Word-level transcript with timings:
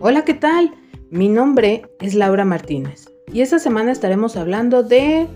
Hola, 0.00 0.24
¿qué 0.24 0.34
tal? 0.34 0.76
Mi 1.10 1.28
nombre 1.28 1.82
es 1.98 2.14
Laura 2.14 2.44
Martínez 2.44 3.10
y 3.32 3.40
esta 3.40 3.58
semana 3.58 3.90
estaremos 3.90 4.36
hablando 4.36 4.84
de 4.84 5.26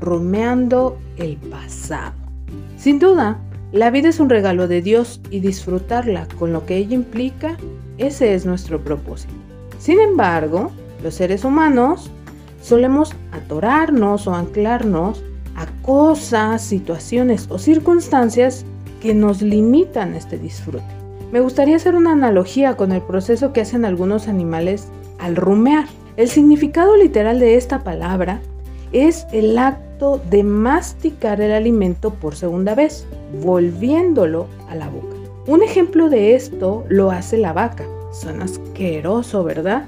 rumeando 0.00 0.98
el 1.18 1.36
pasado. 1.36 2.14
Sin 2.78 2.98
duda, 2.98 3.38
la 3.70 3.90
vida 3.90 4.08
es 4.08 4.18
un 4.18 4.30
regalo 4.30 4.66
de 4.66 4.80
Dios 4.80 5.20
y 5.30 5.40
disfrutarla 5.40 6.26
con 6.38 6.54
lo 6.54 6.64
que 6.64 6.78
ella 6.78 6.94
implica, 6.94 7.58
ese 7.98 8.32
es 8.32 8.46
nuestro 8.46 8.82
propósito. 8.82 9.34
Sin 9.78 10.00
embargo, 10.00 10.72
los 11.02 11.14
seres 11.14 11.44
humanos 11.44 12.10
solemos 12.62 13.14
atorarnos 13.32 14.26
o 14.26 14.34
anclarnos 14.34 15.22
a 15.54 15.66
cosas, 15.82 16.62
situaciones 16.62 17.46
o 17.50 17.58
circunstancias 17.58 18.64
que 19.02 19.12
nos 19.12 19.42
limitan 19.42 20.14
este 20.14 20.38
disfrute. 20.38 21.07
Me 21.30 21.40
gustaría 21.40 21.76
hacer 21.76 21.94
una 21.94 22.12
analogía 22.12 22.76
con 22.76 22.90
el 22.90 23.02
proceso 23.02 23.52
que 23.52 23.60
hacen 23.60 23.84
algunos 23.84 24.28
animales 24.28 24.88
al 25.18 25.36
rumear. 25.36 25.84
El 26.16 26.28
significado 26.28 26.96
literal 26.96 27.38
de 27.38 27.56
esta 27.56 27.84
palabra 27.84 28.40
es 28.92 29.26
el 29.32 29.58
acto 29.58 30.22
de 30.30 30.42
masticar 30.42 31.42
el 31.42 31.52
alimento 31.52 32.14
por 32.14 32.34
segunda 32.34 32.74
vez, 32.74 33.06
volviéndolo 33.44 34.46
a 34.70 34.74
la 34.74 34.88
boca. 34.88 35.16
Un 35.46 35.62
ejemplo 35.62 36.08
de 36.08 36.34
esto 36.34 36.84
lo 36.88 37.10
hace 37.10 37.36
la 37.36 37.52
vaca. 37.52 37.84
Suena 38.10 38.44
asqueroso, 38.44 39.44
¿verdad? 39.44 39.86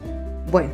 Bueno, 0.52 0.70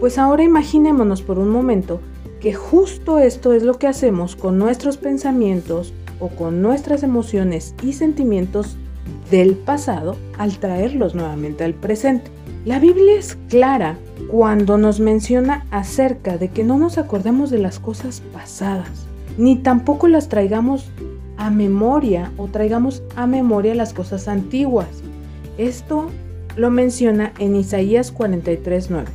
pues 0.00 0.18
ahora 0.18 0.42
imaginémonos 0.42 1.22
por 1.22 1.38
un 1.38 1.48
momento 1.48 2.00
que 2.40 2.52
justo 2.52 3.18
esto 3.18 3.54
es 3.54 3.62
lo 3.62 3.78
que 3.78 3.86
hacemos 3.86 4.36
con 4.36 4.58
nuestros 4.58 4.98
pensamientos 4.98 5.94
o 6.20 6.28
con 6.28 6.60
nuestras 6.60 7.02
emociones 7.02 7.74
y 7.82 7.94
sentimientos 7.94 8.76
del 9.30 9.54
pasado 9.54 10.16
al 10.38 10.58
traerlos 10.58 11.14
nuevamente 11.14 11.64
al 11.64 11.74
presente. 11.74 12.30
La 12.64 12.78
Biblia 12.78 13.18
es 13.18 13.38
clara 13.48 13.96
cuando 14.30 14.76
nos 14.76 15.00
menciona 15.00 15.66
acerca 15.70 16.36
de 16.36 16.48
que 16.48 16.64
no 16.64 16.78
nos 16.78 16.98
acordemos 16.98 17.50
de 17.50 17.58
las 17.58 17.78
cosas 17.78 18.22
pasadas, 18.32 19.06
ni 19.38 19.56
tampoco 19.56 20.08
las 20.08 20.28
traigamos 20.28 20.90
a 21.38 21.50
memoria 21.50 22.32
o 22.36 22.48
traigamos 22.48 23.02
a 23.16 23.26
memoria 23.26 23.74
las 23.74 23.94
cosas 23.94 24.28
antiguas. 24.28 24.88
Esto 25.56 26.10
lo 26.56 26.70
menciona 26.70 27.32
en 27.38 27.56
Isaías 27.56 28.12
43:9. 28.12 29.06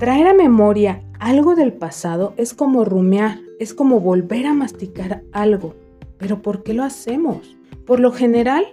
Traer 0.00 0.26
a 0.26 0.34
memoria 0.34 1.02
algo 1.20 1.54
del 1.54 1.72
pasado 1.72 2.34
es 2.36 2.54
como 2.54 2.84
rumear, 2.84 3.38
es 3.60 3.74
como 3.74 4.00
volver 4.00 4.46
a 4.46 4.54
masticar 4.54 5.22
algo. 5.32 5.74
Pero 6.18 6.42
¿por 6.42 6.64
qué 6.64 6.74
lo 6.74 6.82
hacemos? 6.82 7.56
Por 7.86 8.00
lo 8.00 8.10
general, 8.12 8.66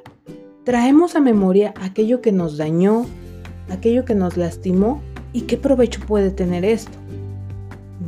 traemos 0.65 1.15
a 1.15 1.21
memoria 1.21 1.73
aquello 1.79 2.21
que 2.21 2.31
nos 2.31 2.57
dañó, 2.57 3.05
aquello 3.69 4.03
que 4.03 4.15
nos 4.15 4.35
lastimó 4.35 5.01
y 5.31 5.41
qué 5.41 5.57
provecho 5.57 6.01
puede 6.05 6.31
tener 6.31 6.65
esto. 6.65 6.97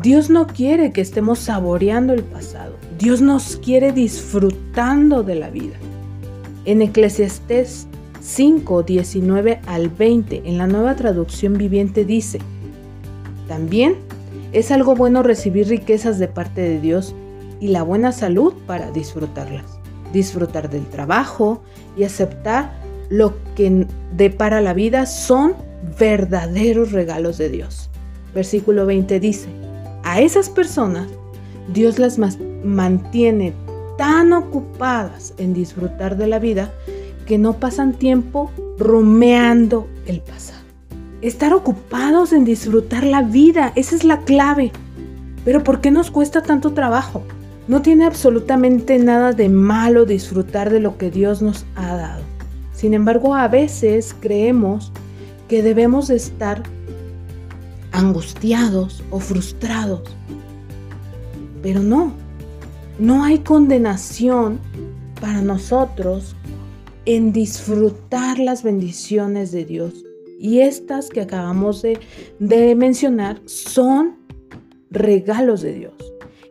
Dios 0.02 0.30
no 0.30 0.48
quiere 0.48 0.92
que 0.92 1.02
estemos 1.02 1.40
saboreando 1.40 2.14
el 2.14 2.24
pasado. 2.24 2.76
Dios 3.00 3.22
nos 3.22 3.58
quiere 3.58 3.92
disfrutando 3.92 5.24
de 5.24 5.36
la 5.36 5.50
vida. 5.50 5.76
En 6.66 6.82
Eclesiastés 6.82 7.88
5, 8.22 8.84
19 8.84 9.62
al 9.68 9.90
20, 9.90 10.42
en 10.46 10.58
la 10.58 10.68
nueva 10.68 10.96
traducción 10.96 11.54
viviente 11.54 12.06
dice, 12.06 12.40
también 13.48 13.96
es 14.52 14.72
algo 14.72 14.96
bueno 14.96 15.24
recibir 15.24 15.68
riquezas 15.68 16.20
de 16.20 16.28
parte 16.28 16.62
de 16.62 16.82
Dios 16.82 17.14
y 17.60 17.68
la 17.68 17.84
buena 17.84 18.12
salud 18.12 18.54
para 18.66 18.92
disfrutarlas 18.92 19.77
disfrutar 20.14 20.70
del 20.70 20.86
trabajo 20.86 21.62
y 21.98 22.04
aceptar 22.04 22.72
lo 23.10 23.34
que 23.56 23.88
depara 24.16 24.62
la 24.62 24.74
vida 24.74 25.06
son 25.06 25.54
verdaderos 26.00 26.92
regalos 26.92 27.38
de 27.38 27.50
Dios. 27.50 27.90
Versículo 28.34 28.86
20 28.86 29.20
dice, 29.20 29.48
a 30.04 30.22
esas 30.22 30.50
personas 30.50 31.08
Dios 31.74 32.00
las 32.00 32.18
mantiene 32.64 33.54
tan 33.98 34.34
ocupadas 34.34 35.34
en 35.38 35.54
disfrutar 35.54 36.18
de 36.18 36.28
la 36.28 36.40
vida 36.40 36.72
que 37.26 37.38
no 37.38 37.54
pasan 37.54 37.94
tiempo 37.94 38.52
rumeando 38.78 39.88
el 40.06 40.22
pasado. 40.22 40.62
Estar 41.22 41.54
ocupados 41.54 42.32
en 42.32 42.46
disfrutar 42.46 43.04
la 43.04 43.24
vida, 43.24 43.74
esa 43.76 43.96
es 43.96 44.04
la 44.04 44.20
clave. 44.20 44.72
Pero 45.44 45.64
¿por 45.64 45.82
qué 45.82 45.92
nos 45.92 46.12
cuesta 46.12 46.42
tanto 46.42 46.74
trabajo? 46.74 47.24
No 47.68 47.82
tiene 47.82 48.06
absolutamente 48.06 48.98
nada 48.98 49.34
de 49.34 49.50
malo 49.50 50.06
disfrutar 50.06 50.70
de 50.70 50.80
lo 50.80 50.98
que 50.98 51.12
Dios 51.12 51.42
nos 51.42 51.66
ha 51.76 51.96
dado. 51.96 52.24
Sin 52.74 52.94
embargo, 52.94 53.36
a 53.36 53.48
veces 53.48 54.16
creemos 54.20 54.92
que 55.48 55.64
debemos 55.64 56.10
estar 56.10 56.64
angustiados 57.92 59.04
o 59.10 59.20
frustrados. 59.20 60.04
Pero 61.62 61.82
no, 61.82 62.14
no 63.00 63.24
hay 63.24 63.40
condenación 63.40 64.60
para 65.20 65.42
nosotros 65.42 66.36
en 67.06 67.32
disfrutar 67.32 68.38
las 68.38 68.64
bendiciones 68.64 69.52
de 69.52 69.66
Dios. 69.66 69.94
Y 70.40 70.60
estas 70.60 71.10
que 71.10 71.22
acabamos 71.22 71.82
de, 71.82 72.76
mencionar 72.76 73.42
son 73.46 74.18
regalos 74.92 75.62
de 75.62 75.74
Dios. 75.74 75.94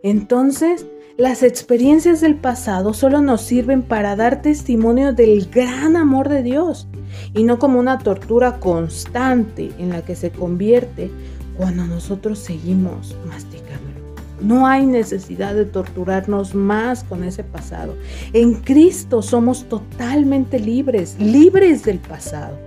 Entonces, 0.03 0.87
las 1.19 1.43
experiencias 1.43 2.21
del 2.21 2.35
pasado 2.35 2.93
solo 2.93 3.23
nos 3.23 3.41
sirven 3.41 3.83
para 3.83 4.17
dar 4.17 4.43
testimonio 4.43 5.15
del 5.15 5.47
gran 5.47 5.97
amor 5.97 6.29
de 6.29 6.43
Dios 6.43 6.89
y 7.35 7.45
no 7.45 7.59
como 7.59 7.79
una 7.79 7.99
tortura 7.99 8.61
constante 8.61 9.71
en 9.79 9.91
la 9.91 10.03
que 10.03 10.15
se 10.15 10.31
convierte 10.31 11.11
cuando 11.57 11.87
nosotros 11.87 12.39
seguimos 12.39 13.17
masticándolo. 13.27 13.97
No 14.43 14.67
hay 14.67 14.85
necesidad 14.85 15.55
de 15.55 15.65
torturarnos 15.65 16.55
más 16.55 17.03
con 17.03 17.25
ese 17.25 17.43
pasado. 17.43 17.97
En 18.35 18.53
Cristo 18.57 19.23
somos 19.23 19.65
totalmente 19.65 20.59
libres, 20.61 21.17
libres 21.19 21.85
del 21.85 21.99
pasado. 21.99 22.59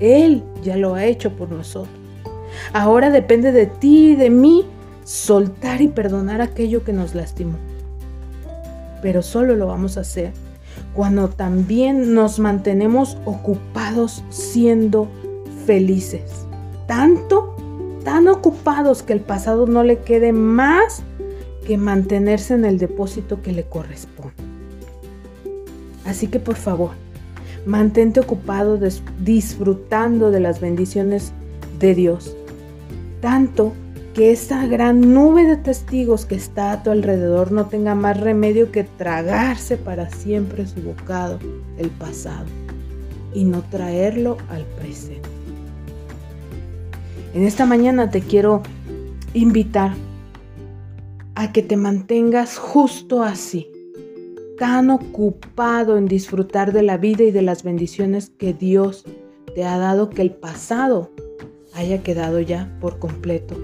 Él 0.00 0.42
ya 0.62 0.78
lo 0.78 0.94
ha 0.94 1.04
hecho 1.04 1.36
por 1.36 1.50
nosotros. 1.50 1.94
Ahora 2.72 3.10
depende 3.10 3.52
de 3.52 3.66
ti 3.66 4.12
y 4.12 4.16
de 4.16 4.30
mí 4.30 4.64
soltar 5.04 5.82
y 5.82 5.88
perdonar 5.88 6.40
aquello 6.40 6.82
que 6.82 6.94
nos 6.94 7.14
lastimó. 7.14 7.58
Pero 9.06 9.22
solo 9.22 9.54
lo 9.54 9.68
vamos 9.68 9.96
a 9.96 10.00
hacer 10.00 10.32
cuando 10.92 11.28
también 11.28 12.12
nos 12.12 12.40
mantenemos 12.40 13.16
ocupados 13.24 14.24
siendo 14.30 15.06
felices. 15.64 16.44
Tanto, 16.88 17.54
tan 18.02 18.26
ocupados 18.26 19.04
que 19.04 19.12
el 19.12 19.20
pasado 19.20 19.68
no 19.68 19.84
le 19.84 19.98
quede 19.98 20.32
más 20.32 21.04
que 21.64 21.78
mantenerse 21.78 22.54
en 22.54 22.64
el 22.64 22.78
depósito 22.78 23.42
que 23.42 23.52
le 23.52 23.62
corresponde. 23.62 24.34
Así 26.04 26.26
que 26.26 26.40
por 26.40 26.56
favor, 26.56 26.90
mantente 27.64 28.18
ocupado 28.18 28.76
disfrutando 29.20 30.32
de 30.32 30.40
las 30.40 30.60
bendiciones 30.60 31.32
de 31.78 31.94
Dios. 31.94 32.36
Tanto 33.20 33.72
que 34.16 34.32
esta 34.32 34.66
gran 34.66 35.12
nube 35.12 35.44
de 35.44 35.58
testigos 35.58 36.24
que 36.24 36.36
está 36.36 36.72
a 36.72 36.82
tu 36.82 36.90
alrededor 36.90 37.52
no 37.52 37.66
tenga 37.66 37.94
más 37.94 38.18
remedio 38.18 38.72
que 38.72 38.82
tragarse 38.82 39.76
para 39.76 40.08
siempre 40.08 40.66
su 40.66 40.80
bocado, 40.80 41.38
el 41.76 41.90
pasado, 41.90 42.46
y 43.34 43.44
no 43.44 43.60
traerlo 43.60 44.38
al 44.48 44.64
presente. 44.80 45.28
En 47.34 47.44
esta 47.44 47.66
mañana 47.66 48.10
te 48.10 48.22
quiero 48.22 48.62
invitar 49.34 49.92
a 51.34 51.52
que 51.52 51.60
te 51.60 51.76
mantengas 51.76 52.56
justo 52.56 53.22
así, 53.22 53.70
tan 54.58 54.88
ocupado 54.88 55.98
en 55.98 56.06
disfrutar 56.06 56.72
de 56.72 56.82
la 56.82 56.96
vida 56.96 57.24
y 57.24 57.32
de 57.32 57.42
las 57.42 57.62
bendiciones 57.62 58.30
que 58.30 58.54
Dios 58.54 59.04
te 59.54 59.66
ha 59.66 59.76
dado 59.76 60.08
que 60.08 60.22
el 60.22 60.30
pasado 60.30 61.10
haya 61.74 62.02
quedado 62.02 62.40
ya 62.40 62.74
por 62.80 62.98
completo 62.98 63.56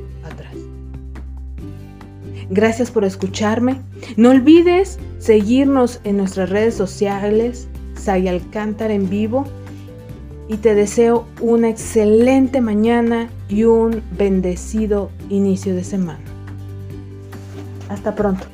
Gracias 2.53 2.91
por 2.91 3.05
escucharme. 3.07 3.81
No 4.17 4.29
olvides 4.29 4.99
seguirnos 5.19 6.01
en 6.05 6.19
nuestras 6.19 6.51
redes 6.51 6.75
sociales, 6.75 7.67
Say 7.95 8.29
Alcántara 8.29 8.93
en 8.93 9.09
vivo. 9.09 9.47
Y 10.49 10.59
te 10.59 10.75
deseo 10.75 11.27
una 11.41 11.71
excelente 11.71 12.61
mañana 12.61 13.31
y 13.49 13.65
un 13.65 14.03
bendecido 14.19 15.11
inicio 15.31 15.75
de 15.75 15.85
semana. 15.85 16.21
Hasta 17.89 18.15
pronto. 18.15 18.52